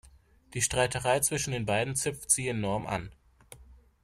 Die 0.55 0.63
Streiterei 0.63 1.19
zwischen 1.19 1.51
den 1.51 1.67
beiden 1.67 1.95
zipft 1.95 2.31
sie 2.31 2.47
enorm 2.47 2.87
an. 2.87 3.11